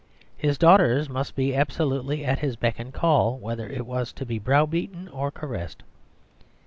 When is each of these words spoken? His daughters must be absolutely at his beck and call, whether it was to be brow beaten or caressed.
His 0.35 0.57
daughters 0.57 1.09
must 1.09 1.35
be 1.35 1.53
absolutely 1.55 2.25
at 2.25 2.39
his 2.39 2.55
beck 2.55 2.79
and 2.79 2.91
call, 2.91 3.37
whether 3.37 3.69
it 3.69 3.85
was 3.85 4.11
to 4.13 4.25
be 4.25 4.39
brow 4.39 4.65
beaten 4.65 5.07
or 5.09 5.29
caressed. 5.29 5.83